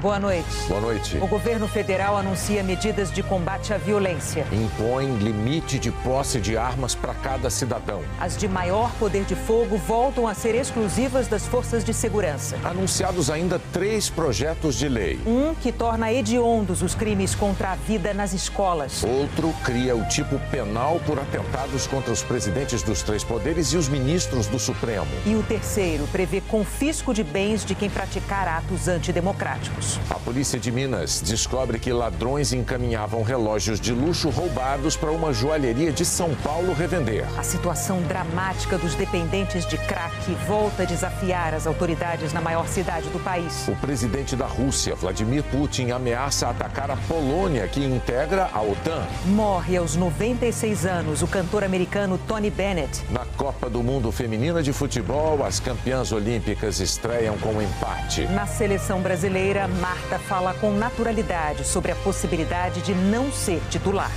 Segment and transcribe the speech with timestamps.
[0.00, 0.46] Boa noite.
[0.68, 1.18] Boa noite.
[1.18, 4.46] O governo federal anuncia medidas de combate à violência.
[4.52, 8.02] Impõe limite de posse de armas para cada cidadão.
[8.20, 12.56] As de maior poder de fogo voltam a ser exclusivas das forças de segurança.
[12.62, 15.18] Anunciados ainda três projetos de lei.
[15.26, 19.02] Um que torna hediondos os crimes contra a vida nas escolas.
[19.02, 23.88] Outro cria o tipo penal por atentados contra os presidentes dos três poderes e os
[23.88, 25.08] ministros do Supremo.
[25.26, 29.87] E o terceiro prevê confisco de bens de quem praticar atos antidemocráticos.
[30.10, 35.92] A polícia de Minas descobre que ladrões encaminhavam relógios de luxo roubados para uma joalheria
[35.92, 37.24] de São Paulo revender.
[37.38, 43.08] A situação dramática dos dependentes de crack volta a desafiar as autoridades na maior cidade
[43.10, 43.66] do país.
[43.68, 49.06] O presidente da Rússia, Vladimir Putin, ameaça atacar a Polônia, que integra a OTAN.
[49.26, 53.04] Morre aos 96 anos o cantor americano Tony Bennett.
[53.10, 58.26] Na Copa do Mundo Feminina de Futebol, as campeãs olímpicas estreiam com empate.
[58.26, 64.10] Na seleção brasileira, Marta fala com naturalidade sobre a possibilidade de não ser titular.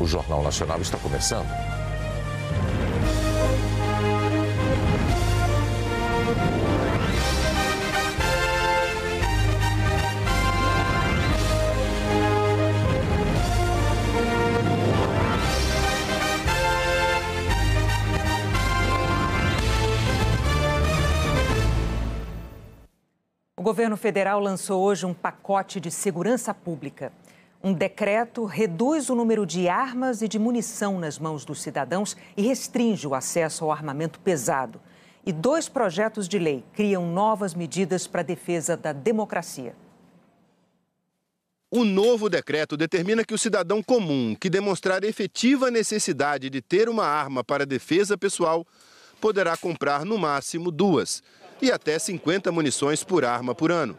[0.00, 1.75] O Jornal Nacional está começando.
[23.66, 27.12] Governo federal lançou hoje um pacote de segurança pública.
[27.60, 32.42] Um decreto reduz o número de armas e de munição nas mãos dos cidadãos e
[32.42, 34.80] restringe o acesso ao armamento pesado.
[35.26, 39.74] E dois projetos de lei criam novas medidas para a defesa da democracia.
[41.68, 47.04] O novo decreto determina que o cidadão comum que demonstrar efetiva necessidade de ter uma
[47.04, 48.64] arma para defesa pessoal
[49.20, 51.20] poderá comprar no máximo duas
[51.60, 53.96] e até 50 munições por arma por ano.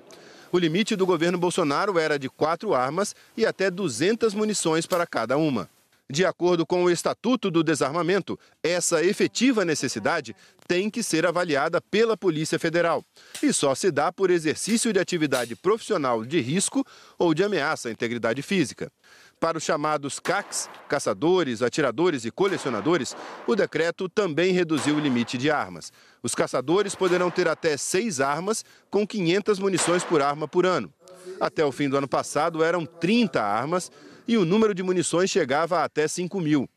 [0.52, 5.38] O limite do governo Bolsonaro era de quatro armas e até 200 munições para cada
[5.38, 5.69] uma.
[6.09, 10.34] De acordo com o Estatuto do Desarmamento, essa efetiva necessidade
[10.66, 13.03] tem que ser avaliada pela Polícia Federal
[13.44, 16.85] e só se dá por exercício de atividade profissional de risco
[17.19, 18.89] ou de ameaça à integridade física.
[19.40, 23.16] Para os chamados CACs, caçadores, atiradores e colecionadores,
[23.46, 25.94] o decreto também reduziu o limite de armas.
[26.24, 30.92] Os caçadores poderão ter até seis armas, com 500 munições por arma por ano.
[31.40, 33.92] Até o fim do ano passado eram 30 armas
[34.28, 36.68] e o número de munições chegava a até 5 mil.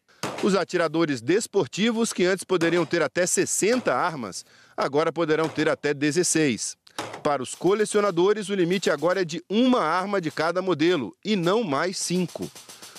[0.42, 4.44] Os atiradores desportivos, que antes poderiam ter até 60 armas,
[4.76, 6.76] agora poderão ter até 16.
[7.22, 11.62] Para os colecionadores, o limite agora é de uma arma de cada modelo e não
[11.62, 12.50] mais cinco.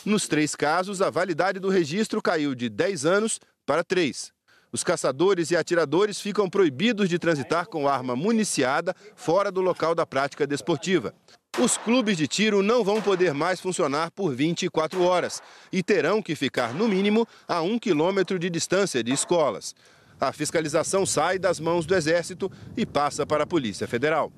[0.06, 4.32] Nos três casos, a validade do registro caiu de 10 anos para 3.
[4.72, 10.06] Os caçadores e atiradores ficam proibidos de transitar com arma municiada fora do local da
[10.06, 11.14] prática desportiva.
[11.60, 15.42] Os clubes de tiro não vão poder mais funcionar por 24 horas
[15.72, 19.76] e terão que ficar, no mínimo, a um quilômetro de distância de escolas.
[20.22, 24.32] A fiscalização sai das mãos do Exército e passa para a Polícia Federal.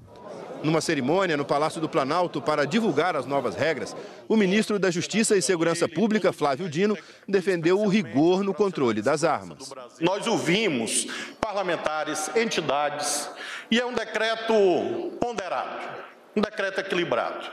[0.64, 3.94] Numa cerimônia no Palácio do Planalto para divulgar as novas regras,
[4.30, 9.26] o ministro da Justiça e Segurança Pública, Flávio Dino, defendeu o rigor no controle das
[9.26, 9.74] armas.
[10.00, 11.06] Nós ouvimos
[11.42, 13.30] parlamentares, entidades,
[13.70, 14.54] e é um decreto
[15.20, 15.86] ponderado,
[16.34, 17.46] um decreto equilibrado,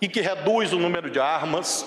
[0.00, 1.84] e que reduz o número de armas,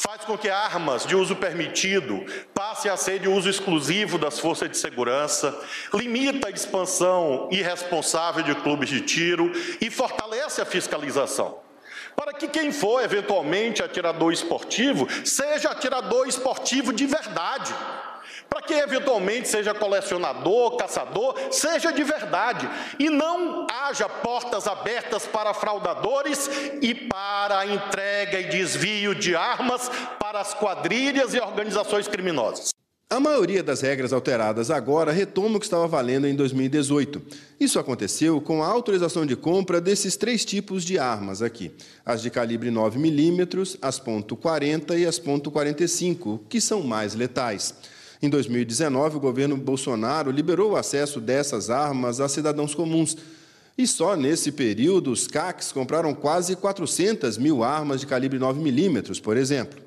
[0.00, 2.24] faz com que armas de uso permitido
[2.54, 5.54] passem a ser de uso exclusivo das forças de segurança,
[5.92, 11.58] limita a expansão irresponsável de clubes de tiro e fortalece a fiscalização.
[12.16, 17.74] Para que quem for eventualmente atirador esportivo, seja atirador esportivo de verdade
[18.50, 22.68] para que eventualmente seja colecionador, caçador, seja de verdade
[22.98, 26.50] e não haja portas abertas para fraudadores
[26.82, 29.88] e para entrega e desvio de armas
[30.18, 32.70] para as quadrilhas e organizações criminosas.
[33.08, 37.20] A maioria das regras alteradas agora retoma o que estava valendo em 2018.
[37.58, 41.72] Isso aconteceu com a autorização de compra desses três tipos de armas aqui:
[42.06, 47.74] as de calibre 9mm, as .40 e as .45, que são mais letais.
[48.22, 53.16] Em 2019, o governo Bolsonaro liberou o acesso dessas armas a cidadãos comuns.
[53.78, 59.38] E só nesse período, os CACs compraram quase 400 mil armas de calibre 9mm, por
[59.38, 59.80] exemplo.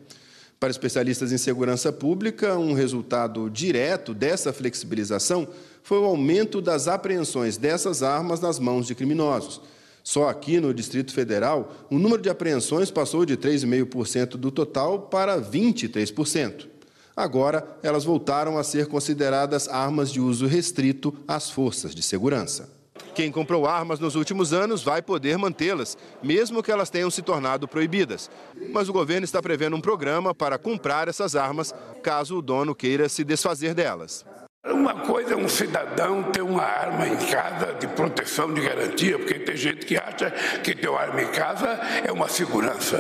[0.60, 5.48] Para especialistas em segurança pública, um resultado direto dessa flexibilização
[5.84, 9.62] foi o aumento das apreensões dessas armas nas mãos de criminosos.
[10.04, 15.40] Só aqui no Distrito Federal, o número de apreensões passou de 3,5% do total para
[15.40, 16.73] 23%.
[17.16, 22.70] Agora, elas voltaram a ser consideradas armas de uso restrito às forças de segurança.
[23.14, 27.68] Quem comprou armas nos últimos anos vai poder mantê-las, mesmo que elas tenham se tornado
[27.68, 28.30] proibidas.
[28.72, 33.08] Mas o governo está prevendo um programa para comprar essas armas, caso o dono queira
[33.08, 34.26] se desfazer delas.
[34.66, 39.38] Uma coisa é um cidadão ter uma arma em casa de proteção, de garantia, porque
[39.40, 40.32] tem gente que acha
[40.64, 41.68] que ter uma arma em casa
[42.04, 42.98] é uma segurança.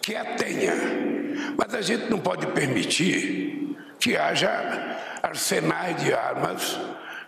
[0.00, 1.19] Que a tenha.
[1.56, 4.50] Mas a gente não pode permitir que haja
[5.22, 6.78] arsenais de armas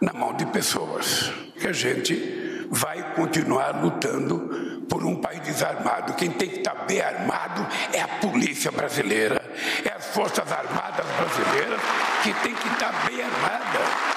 [0.01, 1.33] na mão de pessoas.
[1.59, 6.15] Que a gente vai continuar lutando por um país desarmado.
[6.15, 9.43] Quem tem que estar bem armado é a polícia brasileira,
[9.85, 11.81] é as Forças Armadas brasileiras
[12.23, 14.12] que tem que estar bem armada.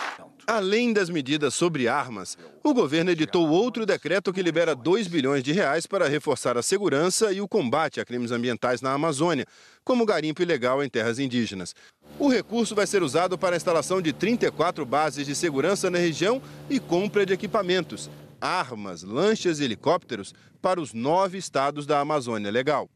[0.47, 5.51] Além das medidas sobre armas, o governo editou outro decreto que libera 2 bilhões de
[5.51, 9.47] reais para reforçar a segurança e o combate a crimes ambientais na Amazônia,
[9.83, 11.73] como garimpo ilegal em terras indígenas.
[12.19, 16.39] O recurso vai ser usado para a instalação de 34 bases de segurança na região
[16.69, 18.07] e compra de equipamentos,
[18.39, 20.31] armas, lanchas e helicópteros
[20.61, 22.87] para os nove estados da Amazônia Legal.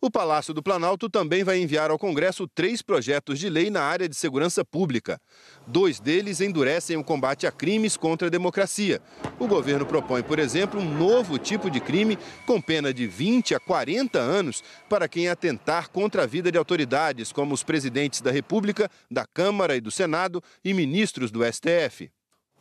[0.00, 4.08] O Palácio do Planalto também vai enviar ao Congresso três projetos de lei na área
[4.08, 5.20] de segurança pública.
[5.66, 9.02] Dois deles endurecem o combate a crimes contra a democracia.
[9.40, 12.16] O governo propõe, por exemplo, um novo tipo de crime
[12.46, 17.32] com pena de 20 a 40 anos para quem atentar contra a vida de autoridades,
[17.32, 22.08] como os presidentes da República, da Câmara e do Senado e ministros do STF.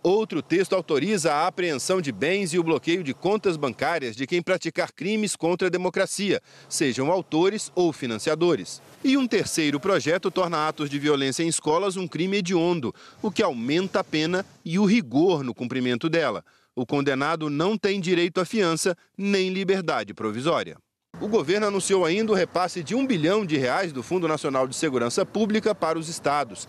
[0.08, 4.42] Outro texto autoriza a apreensão de bens e o bloqueio de contas bancárias de quem
[4.42, 8.82] praticar crimes contra a democracia, sejam autores ou financiadores.
[9.04, 13.44] E um terceiro projeto torna atos de violência em escolas um crime hediondo, o que
[13.44, 16.42] aumenta a pena e o rigor no cumprimento dela.
[16.74, 20.78] O condenado não tem direito à fiança nem liberdade provisória.
[21.20, 24.76] O governo anunciou ainda o repasse de um bilhão de reais do Fundo Nacional de
[24.78, 26.66] Segurança Pública para os estados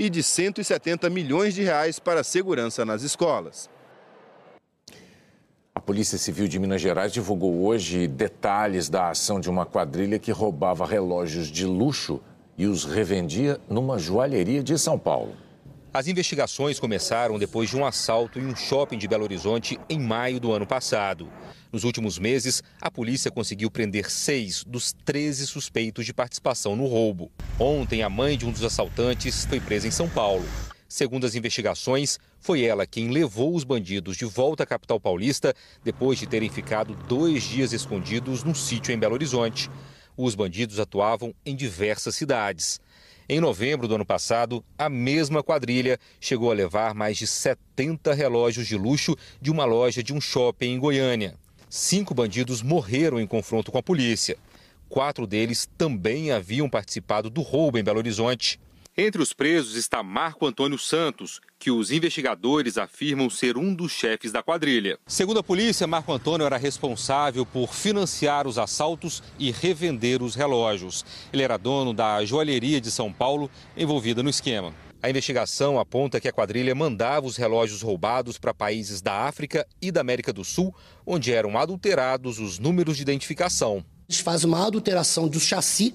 [0.00, 3.68] e de 170 milhões de reais para a segurança nas escolas.
[5.74, 10.32] A Polícia Civil de Minas Gerais divulgou hoje detalhes da ação de uma quadrilha que
[10.32, 12.18] roubava relógios de luxo
[12.56, 15.34] e os revendia numa joalheria de São Paulo.
[15.92, 20.38] As investigações começaram depois de um assalto em um shopping de Belo Horizonte em maio
[20.38, 21.28] do ano passado.
[21.72, 27.32] Nos últimos meses, a polícia conseguiu prender seis dos 13 suspeitos de participação no roubo.
[27.58, 30.44] Ontem, a mãe de um dos assaltantes foi presa em São Paulo.
[30.88, 35.52] Segundo as investigações, foi ela quem levou os bandidos de volta à capital paulista
[35.82, 39.68] depois de terem ficado dois dias escondidos num sítio em Belo Horizonte.
[40.16, 42.80] Os bandidos atuavam em diversas cidades.
[43.32, 48.66] Em novembro do ano passado, a mesma quadrilha chegou a levar mais de 70 relógios
[48.66, 51.36] de luxo de uma loja de um shopping em Goiânia.
[51.68, 54.36] Cinco bandidos morreram em confronto com a polícia.
[54.88, 58.58] Quatro deles também haviam participado do roubo em Belo Horizonte.
[59.02, 64.30] Entre os presos está Marco Antônio Santos, que os investigadores afirmam ser um dos chefes
[64.30, 64.98] da quadrilha.
[65.06, 71.02] Segundo a polícia, Marco Antônio era responsável por financiar os assaltos e revender os relógios.
[71.32, 74.74] Ele era dono da joalheria de São Paulo envolvida no esquema.
[75.02, 79.90] A investigação aponta que a quadrilha mandava os relógios roubados para países da África e
[79.90, 80.74] da América do Sul,
[81.06, 83.82] onde eram adulterados os números de identificação.
[84.10, 85.94] Eles fazem uma adulteração do chassi,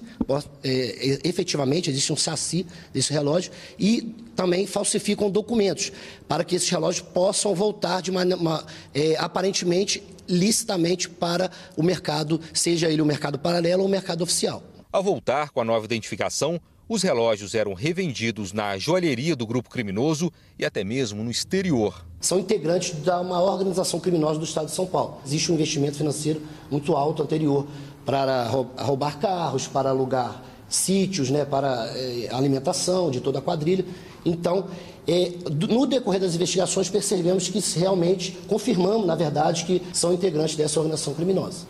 [0.64, 5.92] é, efetivamente existe um chassi desse relógio, e também falsificam documentos
[6.26, 12.40] para que esses relógios possam voltar de uma, uma é, aparentemente licitamente para o mercado,
[12.54, 14.62] seja ele o mercado paralelo ou o mercado oficial.
[14.90, 16.58] Ao voltar com a nova identificação,
[16.88, 22.06] os relógios eram revendidos na joalheria do grupo criminoso e até mesmo no exterior.
[22.18, 25.18] São integrantes da maior organização criminosa do estado de São Paulo.
[25.26, 27.66] Existe um investimento financeiro muito alto anterior
[28.06, 33.84] para roubar carros, para alugar sítios, né, para é, alimentação de toda a quadrilha.
[34.24, 34.68] Então,
[35.06, 35.32] é,
[35.68, 41.14] no decorrer das investigações, percebemos que realmente confirmamos, na verdade, que são integrantes dessa organização
[41.14, 41.66] criminosa.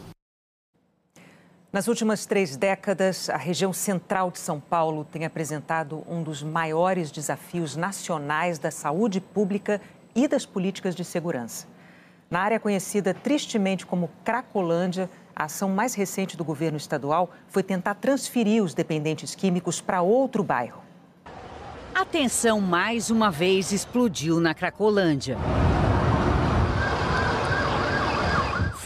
[1.72, 7.10] Nas últimas três décadas, a região central de São Paulo tem apresentado um dos maiores
[7.10, 9.80] desafios nacionais da saúde pública
[10.14, 11.66] e das políticas de segurança.
[12.30, 17.94] Na área conhecida tristemente como Cracolândia, a ação mais recente do governo estadual foi tentar
[17.94, 20.82] transferir os dependentes químicos para outro bairro.
[21.94, 25.38] A tensão mais uma vez explodiu na Cracolândia.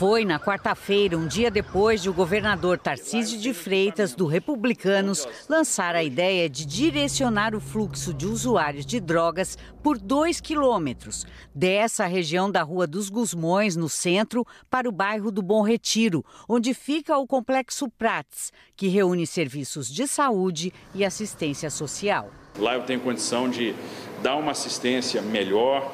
[0.01, 5.95] Foi na quarta-feira, um dia depois de o governador Tarcísio de Freitas, do Republicanos, lançar
[5.95, 12.51] a ideia de direcionar o fluxo de usuários de drogas por dois quilômetros, dessa região
[12.51, 17.27] da Rua dos Gusmões, no centro, para o bairro do Bom Retiro, onde fica o
[17.27, 22.31] Complexo Prates, que reúne serviços de saúde e assistência social.
[22.59, 23.75] Lá eu tenho condição de
[24.23, 25.93] dar uma assistência melhor,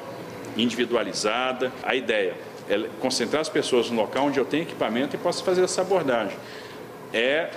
[0.55, 1.73] individualizada.
[1.83, 5.63] A ideia é concentrar as pessoas no local onde eu tenho equipamento e posso fazer
[5.63, 6.37] essa abordagem.
[7.13, 7.49] É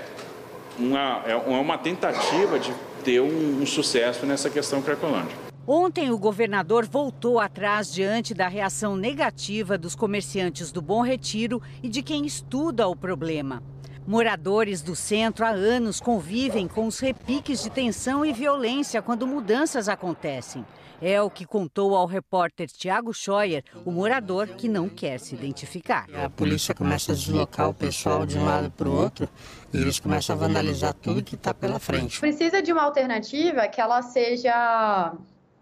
[0.79, 2.73] uma, é uma tentativa de
[3.05, 5.37] ter um, um sucesso nessa questão Cracolândia.
[5.67, 11.89] Ontem, o governador voltou atrás diante da reação negativa dos comerciantes do Bom Retiro e
[11.89, 13.63] de quem estuda o problema.
[14.07, 19.89] Moradores do centro há anos convivem com os repiques de tensão e violência quando mudanças
[19.89, 20.65] acontecem.
[21.01, 26.07] É o que contou ao repórter Tiago Scheuer, o morador que não quer se identificar.
[26.15, 29.29] A polícia começa a deslocar o pessoal de um lado para o outro
[29.73, 32.21] e eles começam a vandalizar tudo que está pela frente.
[32.21, 35.15] Precisa de uma alternativa que ela seja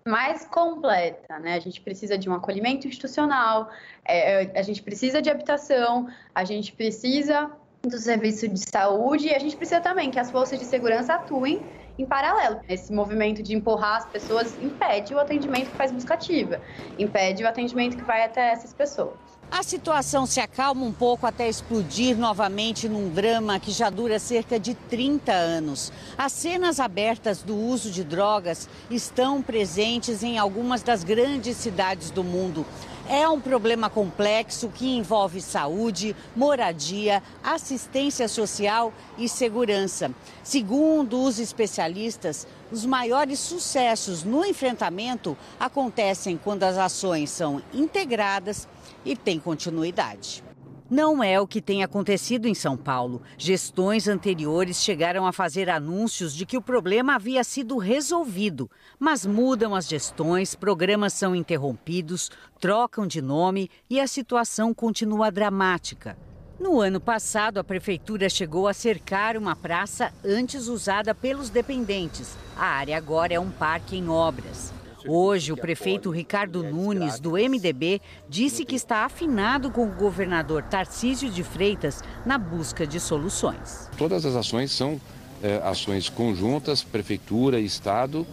[0.07, 1.55] mais completa, né?
[1.55, 3.71] A gente precisa de um acolhimento institucional,
[4.05, 7.51] é, a gente precisa de habitação, a gente precisa
[7.83, 11.63] do serviço de saúde e a gente precisa também que as forças de segurança atuem
[11.99, 12.61] em paralelo.
[12.69, 16.61] Esse movimento de empurrar as pessoas impede o atendimento que faz buscativa,
[16.99, 19.17] impede o atendimento que vai até essas pessoas.
[19.51, 24.61] A situação se acalma um pouco até explodir novamente num drama que já dura cerca
[24.61, 25.91] de 30 anos.
[26.19, 32.23] As cenas abertas do uso de drogas estão presentes em algumas das grandes cidades do
[32.23, 32.67] mundo.
[33.11, 40.11] É um problema complexo que envolve saúde, moradia, assistência social e segurança.
[40.45, 48.69] Segundo os especialistas, os maiores sucessos no enfrentamento acontecem quando as ações são integradas
[49.07, 50.45] e têm continuidade.
[50.91, 53.21] Não é o que tem acontecido em São Paulo.
[53.37, 59.75] Gestões anteriores chegaram a fazer anúncios de que o problema havia sido resolvido, mas mudam
[59.75, 66.17] as gestões, programas são interrompidos, trocam de nome e a situação continua dramática.
[66.59, 72.35] No ano passado, a prefeitura chegou a cercar uma praça antes usada pelos dependentes.
[72.57, 74.73] A área agora é um parque em obras.
[75.11, 81.31] Hoje, o prefeito Ricardo Nunes, do MDB, disse que está afinado com o governador Tarcísio
[81.31, 83.89] de Freitas na busca de soluções.
[83.97, 85.01] Todas as ações são
[85.43, 88.27] é, ações conjuntas, prefeitura e Estado,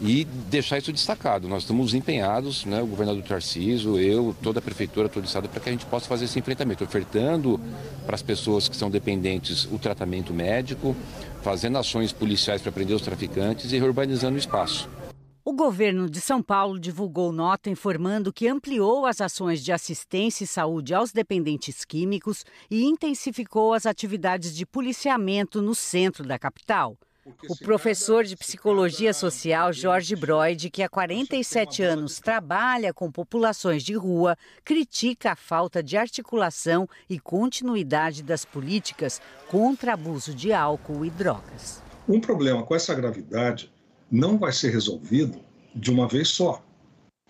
[0.00, 1.48] e deixar isso destacado.
[1.48, 5.60] Nós estamos empenhados, né, o governador Tarcísio, eu, toda a prefeitura, todo o Estado, para
[5.60, 7.60] que a gente possa fazer esse enfrentamento, ofertando
[8.06, 10.96] para as pessoas que são dependentes o tratamento médico,
[11.42, 14.88] fazendo ações policiais para prender os traficantes e reurbanizando o espaço.
[15.48, 20.46] O governo de São Paulo divulgou nota informando que ampliou as ações de assistência e
[20.46, 26.98] saúde aos dependentes químicos e intensificou as atividades de policiamento no centro da capital.
[27.48, 33.94] O professor de psicologia social Jorge Broid, que há 47 anos trabalha com populações de
[33.94, 41.10] rua, critica a falta de articulação e continuidade das políticas contra abuso de álcool e
[41.10, 41.82] drogas.
[42.06, 43.72] Um problema com essa gravidade
[44.10, 45.38] não vai ser resolvido
[45.74, 46.62] de uma vez só,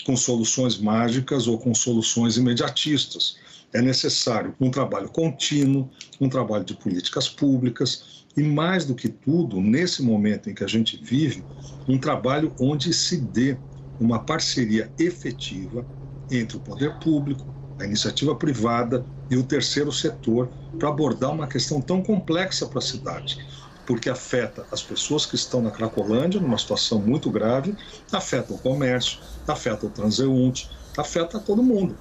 [0.04, 3.36] com soluções mágicas ou com soluções imediatistas.
[3.72, 9.60] É necessário um trabalho contínuo, um trabalho de políticas públicas e, mais do que tudo,
[9.60, 11.44] nesse momento em que a gente vive,
[11.86, 13.56] um trabalho onde se dê
[14.00, 15.84] uma parceria efetiva
[16.30, 17.44] entre o poder público,
[17.78, 22.82] a iniciativa privada e o terceiro setor para abordar uma questão tão complexa para a
[22.82, 23.38] cidade
[23.88, 27.74] porque afeta as pessoas que estão na Cracolândia, numa situação muito grave,
[28.12, 31.96] afeta o comércio, afeta o transeunte, afeta todo mundo.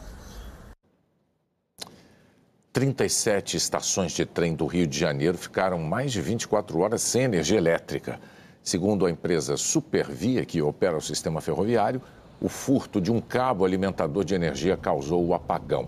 [2.74, 7.58] 37 estações de trem do Rio de Janeiro ficaram mais de 24 horas sem energia
[7.58, 8.20] elétrica.
[8.62, 12.02] Segundo a empresa Supervia, que opera o sistema ferroviário,
[12.42, 15.88] o furto de um cabo alimentador de energia causou o apagão.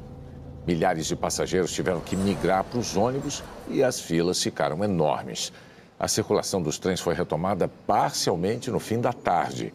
[0.65, 5.51] Milhares de passageiros tiveram que migrar para os ônibus e as filas ficaram enormes
[5.99, 9.73] a circulação dos trens foi retomada parcialmente no fim da tarde.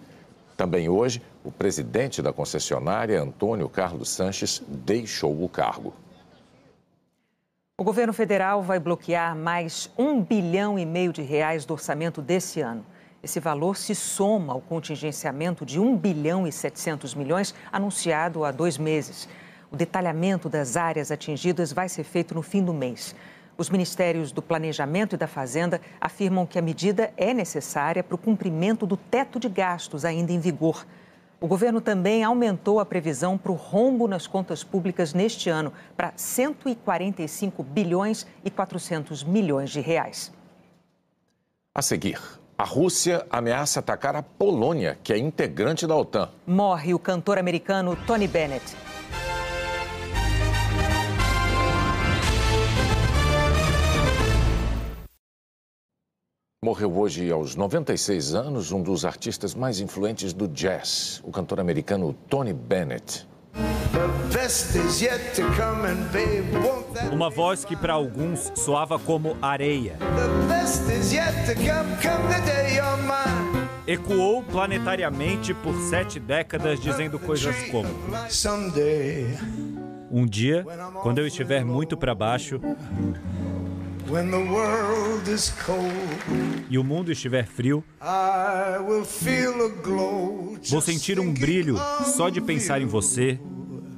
[0.56, 5.92] Também hoje, o presidente da concessionária, Antônio Carlos Sanches, deixou o cargo.
[7.76, 12.60] O governo federal vai bloquear mais um bilhão e meio de reais do orçamento desse
[12.60, 12.86] ano.
[13.22, 18.78] Esse valor se soma ao contingenciamento de 1 bilhão e 700 milhões anunciado há dois
[18.78, 19.28] meses.
[19.70, 23.14] O detalhamento das áreas atingidas vai ser feito no fim do mês.
[23.56, 28.18] Os ministérios do Planejamento e da Fazenda afirmam que a medida é necessária para o
[28.18, 30.84] cumprimento do teto de gastos ainda em vigor.
[31.40, 36.12] O governo também aumentou a previsão para o rombo nas contas públicas neste ano para
[36.16, 40.32] 145 bilhões e 400 milhões de reais.
[41.72, 42.20] A seguir,
[42.56, 46.30] a Rússia ameaça atacar a Polônia, que é integrante da OTAN.
[46.46, 48.93] Morre o cantor americano Tony Bennett.
[56.64, 62.14] Morreu hoje aos 96 anos um dos artistas mais influentes do jazz, o cantor americano
[62.26, 63.28] Tony Bennett.
[67.12, 69.98] Uma voz que para alguns soava como areia.
[73.86, 77.90] Ecoou planetariamente por sete décadas dizendo coisas como:
[80.10, 80.64] Um dia,
[81.02, 82.58] quando eu estiver muito para baixo,
[86.68, 87.82] e o mundo estiver frio,
[90.70, 91.76] vou sentir um brilho
[92.14, 93.38] só de pensar em você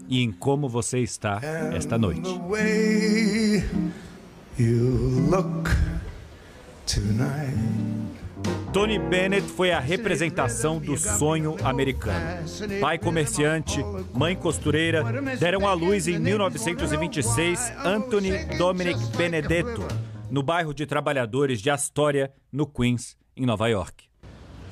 [0.08, 1.40] e em como você está
[1.74, 2.28] esta noite.
[8.76, 12.44] Tony Bennett foi a representação do sonho americano.
[12.78, 13.80] Pai comerciante,
[14.12, 15.02] mãe costureira,
[15.40, 19.82] deram à luz em 1926 Anthony Dominic Benedetto,
[20.30, 24.04] no bairro de trabalhadores de Astoria, no Queens, em Nova York.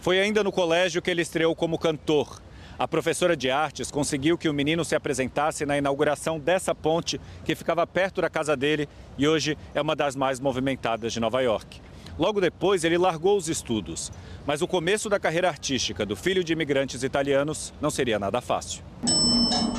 [0.02, 2.42] Foi ainda no colégio que ele estreou como cantor.
[2.78, 7.54] A professora de artes conseguiu que o menino se apresentasse na inauguração dessa ponte que
[7.54, 11.80] ficava perto da casa dele e hoje é uma das mais movimentadas de Nova York.
[12.18, 14.12] Logo depois, ele largou os estudos.
[14.46, 18.84] Mas o começo da carreira artística do filho de imigrantes italianos não seria nada fácil.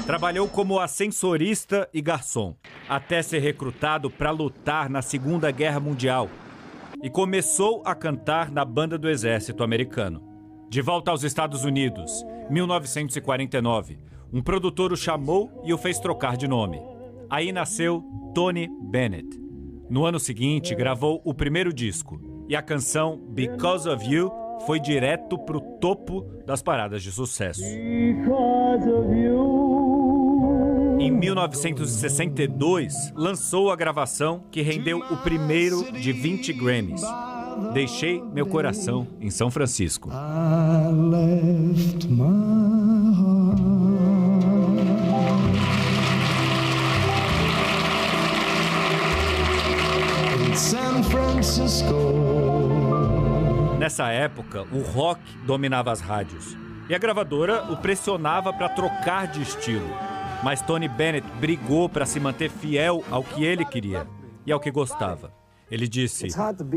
[0.05, 2.55] Trabalhou como ascensorista e garçom,
[2.87, 6.29] até ser recrutado para lutar na Segunda Guerra Mundial.
[7.01, 10.23] E começou a cantar na banda do Exército Americano.
[10.69, 12.11] De volta aos Estados Unidos,
[12.49, 13.99] 1949,
[14.31, 16.81] um produtor o chamou e o fez trocar de nome.
[17.29, 19.44] Aí nasceu Tony Bennett.
[19.89, 24.31] No ano seguinte, gravou o primeiro disco e a canção Because of You
[24.65, 27.61] foi direto para o topo das paradas de sucesso.
[30.99, 37.01] Em 1962, lançou a gravação que rendeu o primeiro de 20 Grammys.
[37.73, 40.09] Deixei meu coração em São Francisco.
[53.77, 56.55] Nessa época, o rock dominava as rádios
[56.87, 59.89] e a gravadora o pressionava para trocar de estilo.
[60.41, 64.07] Mas Tony Bennett brigou para se manter fiel ao que ele queria
[64.45, 65.33] e ao que gostava.
[65.69, 66.27] Ele disse: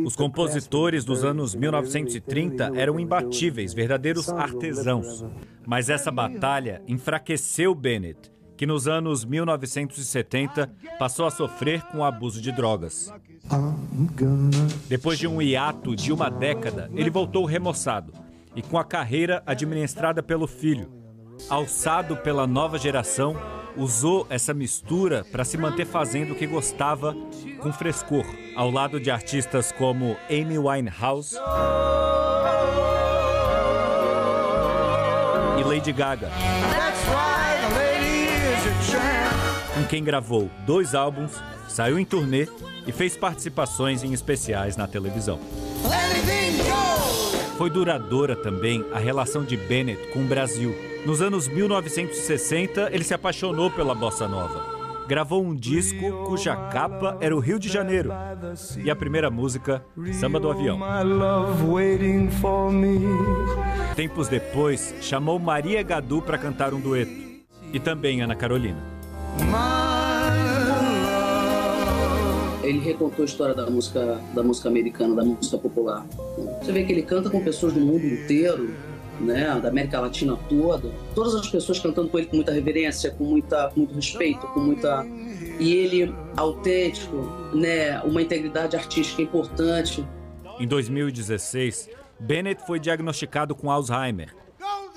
[0.04, 5.24] os compositores dos anos 1930 eram imbatíveis, verdadeiros artesãos.
[5.64, 12.42] Mas essa batalha enfraqueceu Bennett que nos anos 1970 passou a sofrer com o abuso
[12.42, 13.14] de drogas.
[14.88, 18.12] Depois de um hiato de uma década, ele voltou remoçado
[18.54, 20.90] e com a carreira administrada pelo filho.
[21.48, 23.36] Alçado pela nova geração,
[23.76, 27.14] usou essa mistura para se manter fazendo o que gostava
[27.60, 28.24] com frescor,
[28.56, 31.36] ao lado de artistas como Amy Winehouse
[35.58, 36.28] e Lady Gaga
[39.78, 42.48] com quem gravou dois álbuns, saiu em turnê
[42.84, 45.38] e fez participações em especiais na televisão.
[47.56, 50.74] Foi duradoura também a relação de Bennett com o Brasil.
[51.06, 54.76] Nos anos 1960, ele se apaixonou pela bossa nova.
[55.06, 58.10] Gravou um disco cuja capa era o Rio de Janeiro.
[58.82, 60.78] E a primeira música, Samba do Avião.
[63.94, 67.28] Tempos depois, chamou Maria Gadu para cantar um dueto.
[67.72, 68.97] E também Ana Carolina.
[72.62, 76.06] Ele recontou a história da música, da música americana, da música popular.
[76.60, 78.74] Você vê que ele canta com pessoas do mundo inteiro,
[79.20, 80.90] né, da América Latina toda.
[81.14, 84.60] Todas as pessoas cantando com ele com muita reverência, com, muita, com muito respeito, com
[84.60, 85.06] muita
[85.58, 87.16] e ele autêntico,
[87.52, 90.06] né, uma integridade artística importante.
[90.60, 91.88] Em 2016,
[92.18, 94.34] Bennett foi diagnosticado com Alzheimer.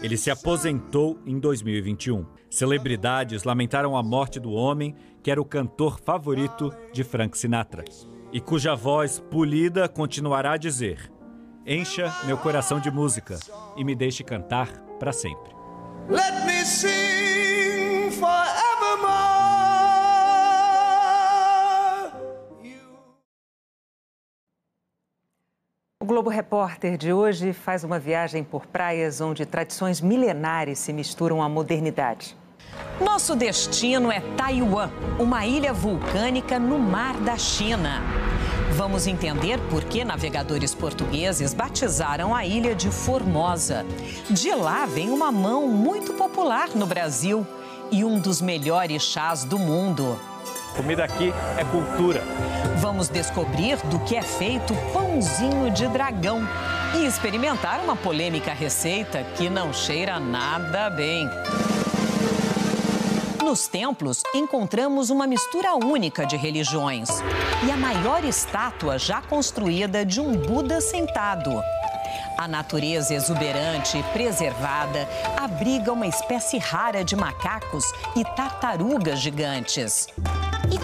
[0.01, 2.25] Ele se aposentou em 2021.
[2.49, 7.85] Celebridades lamentaram a morte do homem que era o cantor favorito de Frank Sinatra
[8.33, 11.11] e cuja voz polida continuará a dizer:
[11.65, 13.37] Encha meu coração de música
[13.77, 14.67] e me deixe cantar
[14.99, 15.51] para sempre.
[16.09, 16.65] Let me
[26.11, 31.47] Globo Repórter de hoje faz uma viagem por praias onde tradições milenares se misturam à
[31.47, 32.35] modernidade.
[32.99, 38.01] Nosso destino é Taiwan, uma ilha vulcânica no mar da China.
[38.73, 43.85] Vamos entender por que navegadores portugueses batizaram a ilha de Formosa.
[44.29, 47.47] De lá vem uma mão muito popular no Brasil
[47.89, 50.19] e um dos melhores chás do mundo.
[50.75, 52.21] Comida aqui é cultura.
[52.81, 56.41] Vamos descobrir do que é feito pãozinho de dragão
[56.95, 61.29] e experimentar uma polêmica receita que não cheira nada bem.
[63.43, 67.09] Nos templos, encontramos uma mistura única de religiões
[67.67, 71.61] e a maior estátua já construída de um Buda sentado.
[72.35, 80.07] A natureza exuberante e preservada abriga uma espécie rara de macacos e tartarugas gigantes.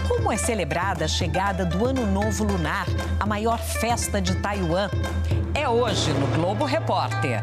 [0.05, 2.85] Como é celebrada a chegada do Ano Novo Lunar,
[3.17, 4.89] a maior festa de Taiwan?
[5.53, 7.41] É hoje no Globo Repórter.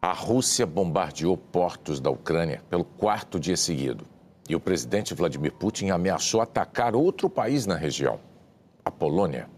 [0.00, 4.04] A Rússia bombardeou portos da Ucrânia pelo quarto dia seguido.
[4.48, 8.20] E o presidente Vladimir Putin ameaçou atacar outro país na região,
[8.84, 9.48] a Polônia.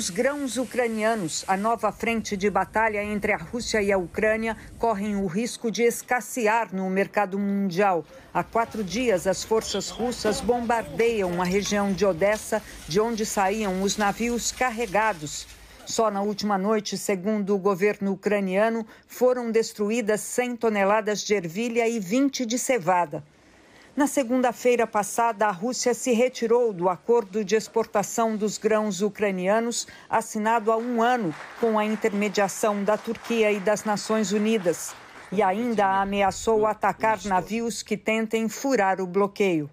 [0.00, 5.14] Os grãos ucranianos, a nova frente de batalha entre a Rússia e a Ucrânia, correm
[5.14, 8.02] o risco de escassear no mercado mundial.
[8.32, 13.98] Há quatro dias, as forças russas bombardeiam a região de Odessa, de onde saíam os
[13.98, 15.46] navios carregados.
[15.84, 22.00] Só na última noite, segundo o governo ucraniano, foram destruídas 100 toneladas de ervilha e
[22.00, 23.22] 20 de cevada.
[23.96, 30.70] Na segunda-feira passada, a Rússia se retirou do acordo de exportação dos grãos ucranianos, assinado
[30.70, 34.94] há um ano com a intermediação da Turquia e das Nações Unidas,
[35.32, 39.68] e ainda ameaçou atacar navios que tentem furar o bloqueio.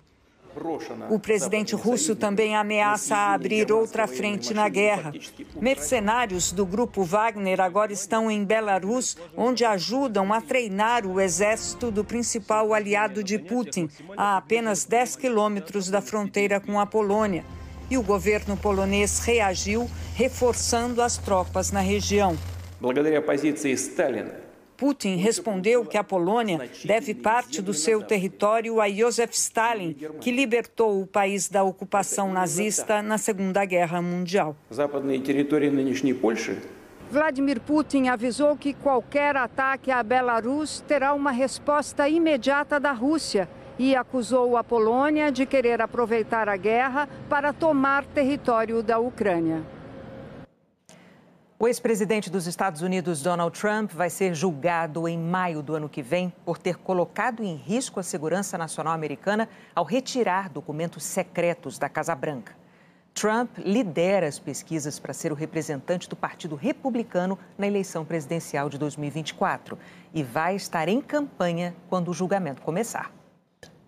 [1.09, 5.13] O presidente russo também ameaça abrir outra frente na guerra.
[5.59, 12.05] Mercenários do grupo Wagner agora estão em Belarus, onde ajudam a treinar o exército do
[12.05, 17.45] principal aliado de Putin, a apenas 10 quilômetros da fronteira com a Polônia.
[17.91, 22.37] E o governo polonês reagiu, reforçando as tropas na região.
[22.81, 24.46] Благодаря позиции Сталина
[24.78, 31.02] Putin respondeu que a Polônia deve parte do seu território a Joseph Stalin, que libertou
[31.02, 34.56] o país da ocupação nazista na Segunda Guerra Mundial.
[37.10, 43.96] Vladimir Putin avisou que qualquer ataque à Belarus terá uma resposta imediata da Rússia e
[43.96, 49.77] acusou a Polônia de querer aproveitar a guerra para tomar território da Ucrânia.
[51.60, 56.04] O ex-presidente dos Estados Unidos, Donald Trump, vai ser julgado em maio do ano que
[56.04, 61.90] vem por ter colocado em risco a segurança nacional americana ao retirar documentos secretos da
[61.90, 62.56] Casa Branca.
[63.12, 68.78] Trump lidera as pesquisas para ser o representante do Partido Republicano na eleição presidencial de
[68.78, 69.80] 2024
[70.14, 73.12] e vai estar em campanha quando o julgamento começar.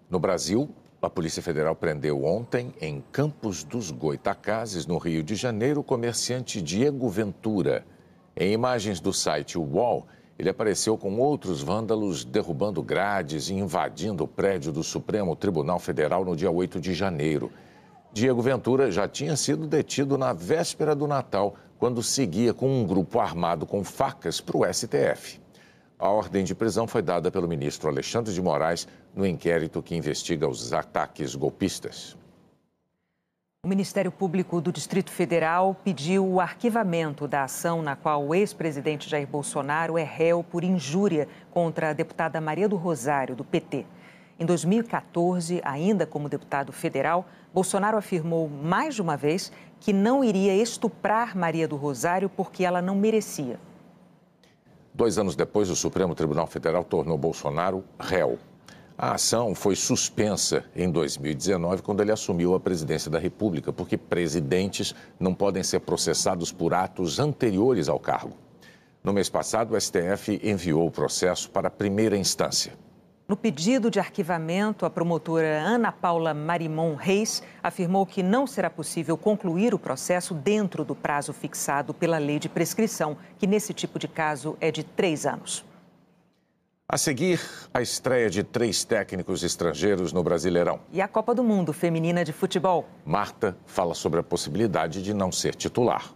[0.10, 5.80] No Brasil, a Polícia Federal prendeu ontem, em Campos dos Goitacazes, no Rio de Janeiro,
[5.80, 7.86] o comerciante Diego Ventura.
[8.36, 10.06] Em imagens do site UOL,
[10.38, 16.26] ele apareceu com outros vândalos derrubando grades e invadindo o prédio do Supremo Tribunal Federal
[16.26, 17.50] no dia 8 de janeiro.
[18.12, 23.20] Diego Ventura já tinha sido detido na véspera do Natal, quando seguia com um grupo
[23.20, 25.40] armado com facas para o STF.
[25.98, 28.88] A ordem de prisão foi dada pelo ministro Alexandre de Moraes
[29.20, 32.16] no inquérito que investiga os ataques golpistas.
[33.62, 39.10] O Ministério Público do Distrito Federal pediu o arquivamento da ação na qual o ex-presidente
[39.10, 43.86] Jair Bolsonaro é réu por injúria contra a deputada Maria do Rosário, do PT.
[44.40, 49.52] Em 2014, ainda como deputado federal, Bolsonaro afirmou mais de uma vez
[49.82, 53.60] que não iria estuprar Maria do Rosário porque ela não merecia.
[54.94, 58.40] Dois anos depois, o Supremo Tribunal Federal tornou Bolsonaro réu.
[59.02, 64.94] A ação foi suspensa em 2019, quando ele assumiu a presidência da República, porque presidentes
[65.18, 68.36] não podem ser processados por atos anteriores ao cargo.
[69.02, 72.74] No mês passado, o STF enviou o processo para a primeira instância.
[73.26, 79.18] No pedido de arquivamento, a promotora Ana Paula Marimon Reis afirmou que não será possível
[79.18, 84.10] concluir o processo dentro do prazo fixado pela lei de prescrição, que nesse tipo de
[84.10, 85.69] caso é de três anos.
[86.92, 87.40] A seguir,
[87.72, 90.80] a estreia de três técnicos estrangeiros no Brasileirão.
[90.92, 92.90] E a Copa do Mundo Feminina de Futebol.
[93.06, 96.12] Marta fala sobre a possibilidade de não ser titular.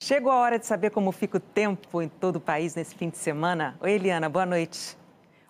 [0.00, 3.10] Chegou a hora de saber como fica o tempo em todo o país nesse fim
[3.10, 3.76] de semana.
[3.80, 4.96] Oi, Eliana, boa noite.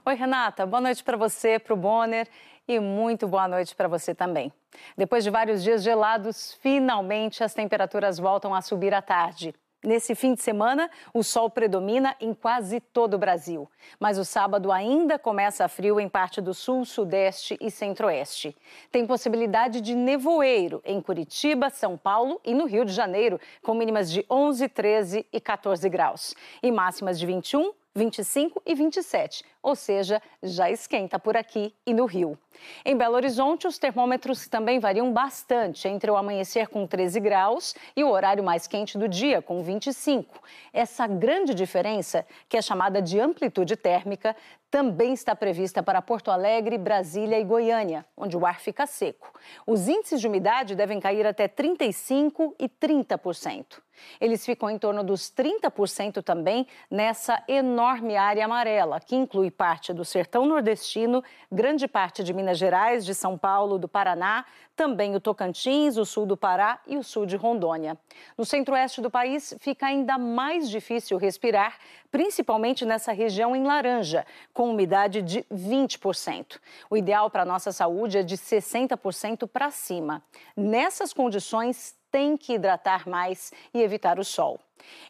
[0.03, 2.27] Oi, Renata, boa noite para você, para o Bonner
[2.67, 4.51] e muito boa noite para você também.
[4.97, 9.55] Depois de vários dias gelados, finalmente as temperaturas voltam a subir à tarde.
[9.85, 13.71] Nesse fim de semana, o sol predomina em quase todo o Brasil.
[14.01, 18.57] Mas o sábado ainda começa frio em parte do sul, sudeste e centro-oeste.
[18.91, 24.11] Tem possibilidade de nevoeiro em Curitiba, São Paulo e no Rio de Janeiro, com mínimas
[24.11, 26.35] de 11, 13 e 14 graus.
[26.63, 32.07] E máximas de 21, 25 e 27, ou seja, já esquenta por aqui e no
[32.07, 32.39] Rio.
[32.85, 38.05] Em Belo Horizonte, os termômetros também variam bastante entre o amanhecer com 13 graus e
[38.05, 40.43] o horário mais quente do dia, com 25.
[40.73, 44.37] Essa grande diferença, que é chamada de amplitude térmica,
[44.71, 49.33] também está prevista para Porto Alegre, Brasília e Goiânia, onde o ar fica seco.
[49.65, 53.85] Os índices de umidade devem cair até 35% e 30%.
[54.21, 60.05] Eles ficam em torno dos 30% também nessa enorme área amarela, que inclui parte do
[60.05, 64.45] sertão nordestino, grande parte de Minas Gerais, de São Paulo, do Paraná,
[64.77, 67.97] também o Tocantins, o sul do Pará e o sul de Rondônia.
[68.37, 71.79] No centro-oeste do país, fica ainda mais difícil respirar,
[72.11, 76.59] principalmente nessa região em laranja, com umidade de 20%.
[76.91, 80.23] O ideal para a nossa saúde é de 60% para cima.
[80.57, 84.61] Nessas condições, tem que hidratar mais e evitar o sol.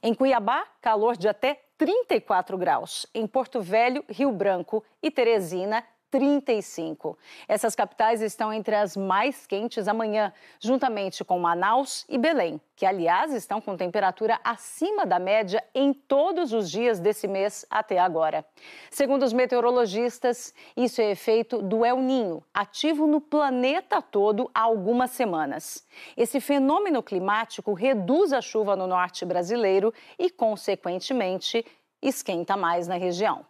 [0.02, 3.06] Em Cuiabá, calor de até 34 graus.
[3.14, 5.84] Em Porto Velho, Rio Branco e Teresina,
[6.14, 7.18] 35.
[7.48, 13.34] Essas capitais estão entre as mais quentes amanhã, juntamente com Manaus e Belém, que, aliás,
[13.34, 18.46] estão com temperatura acima da média em todos os dias desse mês até agora.
[18.92, 25.10] Segundo os meteorologistas, isso é efeito do El Ninho, ativo no planeta todo há algumas
[25.10, 25.84] semanas.
[26.16, 31.66] Esse fenômeno climático reduz a chuva no norte brasileiro e, consequentemente,
[32.00, 33.44] esquenta mais na região.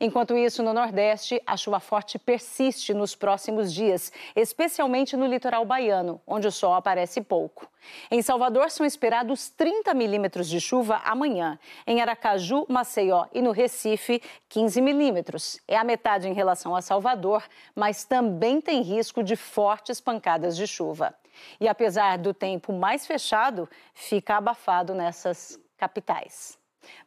[0.00, 6.20] Enquanto isso, no Nordeste, a chuva forte persiste nos próximos dias, especialmente no litoral baiano,
[6.26, 7.68] onde o sol aparece pouco.
[8.10, 11.58] Em Salvador, são esperados 30 milímetros de chuva amanhã.
[11.86, 15.60] Em Aracaju, Maceió e no Recife, 15 milímetros.
[15.66, 17.42] É a metade em relação a Salvador,
[17.74, 21.14] mas também tem risco de fortes pancadas de chuva.
[21.58, 26.58] E apesar do tempo mais fechado, fica abafado nessas capitais.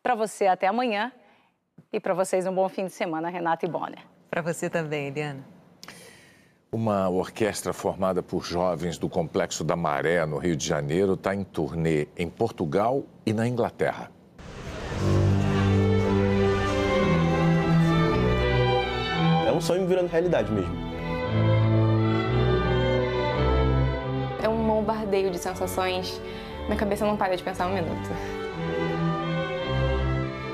[0.02, 1.12] Para você, até amanhã.
[1.94, 4.00] E para vocês, um bom fim de semana, Renata e Bonner.
[4.28, 5.46] Para você também, Eliana.
[6.72, 11.44] Uma orquestra formada por jovens do Complexo da Maré, no Rio de Janeiro, está em
[11.44, 14.10] turnê em Portugal e na Inglaterra.
[19.48, 20.76] É um sonho virando realidade mesmo.
[24.42, 26.20] É um bombardeio de sensações.
[26.66, 28.10] Minha cabeça não para de pensar um minuto.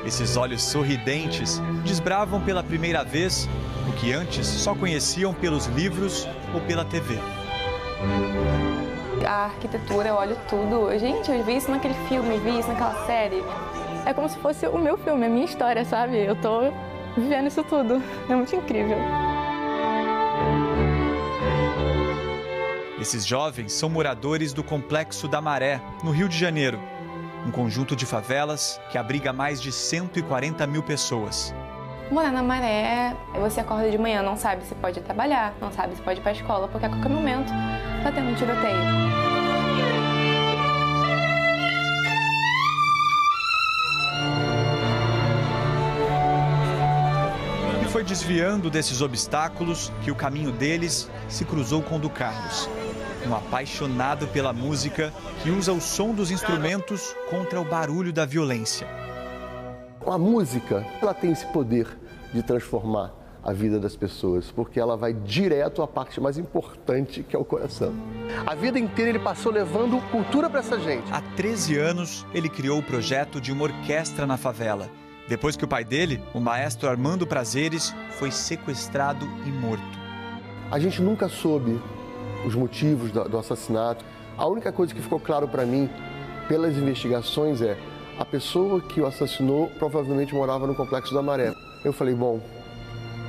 [0.09, 3.47] Esses olhos sorridentes desbravam pela primeira vez
[3.87, 7.19] o que antes só conheciam pelos livros ou pela TV.
[9.23, 10.97] A arquitetura, eu olho tudo.
[10.97, 13.43] Gente, eu vi isso naquele filme, vi isso naquela série.
[14.03, 16.17] É como se fosse o meu filme, a minha história, sabe?
[16.17, 16.73] Eu tô
[17.15, 18.01] vivendo isso tudo.
[18.27, 18.97] É muito incrível.
[22.99, 26.79] Esses jovens são moradores do Complexo da Maré, no Rio de Janeiro
[27.45, 31.53] um conjunto de favelas que abriga mais de 140 mil pessoas.
[32.11, 36.01] Morar na maré, você acorda de manhã, não sabe se pode trabalhar, não sabe se
[36.01, 37.53] pode ir para a escola, porque a qualquer momento
[37.97, 38.79] está tendo um tiroteio.
[47.83, 52.67] E foi desviando desses obstáculos que o caminho deles se cruzou com o do Carlos
[53.27, 58.87] um apaixonado pela música que usa o som dos instrumentos contra o barulho da violência.
[60.05, 61.87] A música, ela tem esse poder
[62.33, 67.35] de transformar a vida das pessoas, porque ela vai direto à parte mais importante, que
[67.35, 67.93] é o coração.
[68.45, 71.11] A vida inteira ele passou levando cultura para essa gente.
[71.11, 74.89] Há 13 anos, ele criou o projeto de uma orquestra na favela.
[75.27, 79.99] Depois que o pai dele, o maestro Armando Prazeres, foi sequestrado e morto.
[80.71, 81.79] A gente nunca soube
[82.45, 84.03] os motivos do, do assassinato.
[84.37, 85.89] A única coisa que ficou claro para mim
[86.47, 87.77] pelas investigações é
[88.17, 91.53] a pessoa que o assassinou provavelmente morava no Complexo da Maré.
[91.85, 92.41] Eu falei, bom,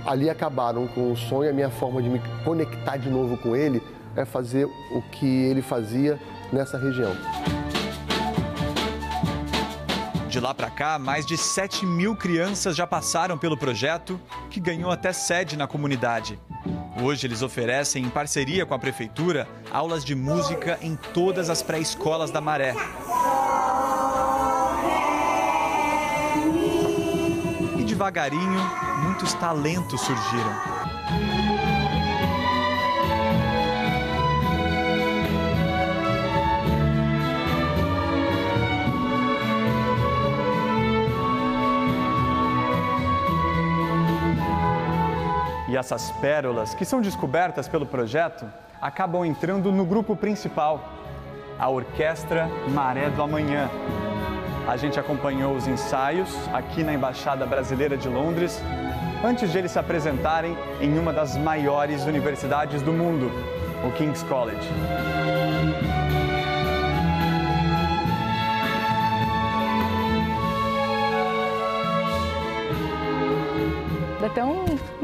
[0.04, 3.82] ali acabaram com o sonho, a minha forma de me conectar de novo com ele
[4.16, 6.18] é fazer o que ele fazia
[6.52, 7.12] nessa região.
[10.28, 14.90] De lá para cá, mais de 7 mil crianças já passaram pelo projeto, que ganhou
[14.90, 16.38] até sede na comunidade.
[17.02, 22.30] Hoje eles oferecem, em parceria com a prefeitura, aulas de música em todas as pré-escolas
[22.30, 22.74] da Maré.
[27.78, 28.60] E devagarinho,
[29.02, 31.39] muitos talentos surgiram.
[45.70, 48.44] E essas pérolas, que são descobertas pelo projeto,
[48.82, 50.82] acabam entrando no grupo principal,
[51.56, 53.70] a Orquestra Maré do Amanhã.
[54.66, 58.60] A gente acompanhou os ensaios aqui na Embaixada Brasileira de Londres
[59.24, 63.30] antes de eles se apresentarem em uma das maiores universidades do mundo,
[63.86, 64.68] o King's College.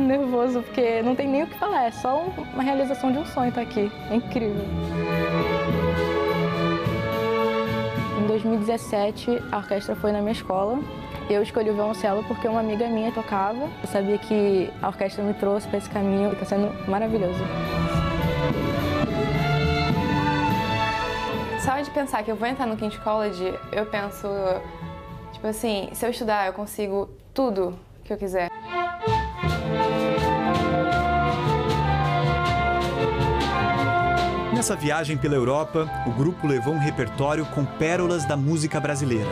[0.17, 3.49] nervoso, porque não tem nem o que falar, é só uma realização de um sonho
[3.49, 3.91] estar aqui.
[4.11, 4.65] É incrível.
[8.23, 10.79] Em 2017, a orquestra foi na minha escola.
[11.29, 13.69] Eu escolhi o violoncelo porque uma amiga minha tocava.
[13.83, 17.41] Eu sabia que a orquestra me trouxe para esse caminho e está sendo maravilhoso.
[21.61, 24.29] Só de pensar que eu vou entrar no King's College, eu penso,
[25.33, 28.49] tipo assim, se eu estudar, eu consigo tudo que eu quiser.
[34.67, 39.29] Nessa viagem pela Europa, o grupo levou um repertório com pérolas da música brasileira.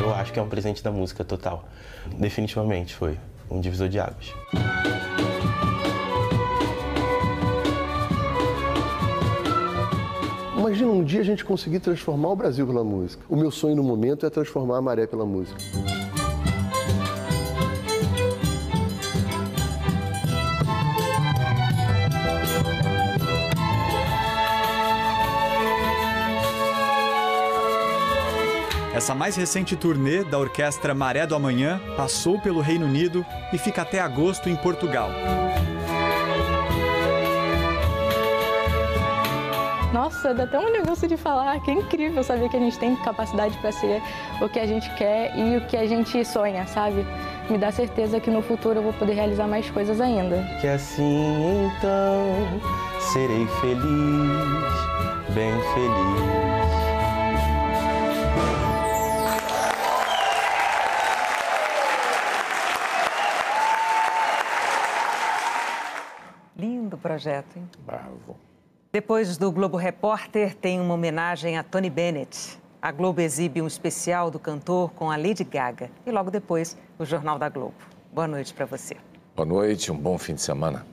[0.00, 1.68] Eu acho que é um presente da música total.
[2.18, 3.16] Definitivamente foi
[3.50, 4.34] um divisor de águas.
[10.80, 13.22] Imagina um dia a gente conseguir transformar o Brasil pela música.
[13.28, 15.60] O meu sonho no momento é transformar a maré pela música.
[28.94, 33.82] Essa mais recente turnê da orquestra Maré do Amanhã passou pelo Reino Unido e fica
[33.82, 35.10] até agosto em Portugal.
[39.92, 42.94] Nossa, dá até um negócio de falar que é incrível saber que a gente tem
[42.96, 44.00] capacidade para ser
[44.40, 47.04] o que a gente quer e o que a gente sonha, sabe?
[47.50, 50.46] Me dá certeza que no futuro eu vou poder realizar mais coisas ainda.
[50.60, 52.36] Que assim então
[53.00, 53.84] serei feliz,
[55.34, 56.40] bem feliz.
[66.56, 67.68] Lindo projeto, hein?
[67.84, 68.36] Bravo.
[68.92, 72.58] Depois do Globo Repórter, tem uma homenagem a Tony Bennett.
[72.82, 75.88] A Globo exibe um especial do cantor com a Lady Gaga.
[76.04, 77.76] E logo depois, o Jornal da Globo.
[78.12, 78.96] Boa noite para você.
[79.36, 80.84] Boa noite, um bom fim de semana.